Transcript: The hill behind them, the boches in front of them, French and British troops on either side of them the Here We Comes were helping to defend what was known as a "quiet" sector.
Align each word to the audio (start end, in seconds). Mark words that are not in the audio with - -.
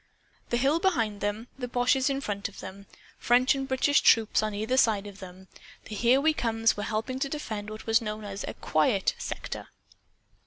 The 0.49 0.57
hill 0.57 0.79
behind 0.79 1.21
them, 1.21 1.47
the 1.59 1.67
boches 1.67 2.09
in 2.09 2.21
front 2.21 2.49
of 2.49 2.59
them, 2.59 2.87
French 3.19 3.53
and 3.53 3.67
British 3.67 4.01
troops 4.01 4.41
on 4.41 4.55
either 4.55 4.75
side 4.75 5.05
of 5.05 5.19
them 5.19 5.47
the 5.85 5.93
Here 5.95 6.19
We 6.19 6.33
Comes 6.33 6.75
were 6.75 6.81
helping 6.81 7.19
to 7.19 7.29
defend 7.29 7.69
what 7.69 7.85
was 7.85 8.01
known 8.01 8.23
as 8.23 8.43
a 8.47 8.55
"quiet" 8.55 9.13
sector. 9.19 9.67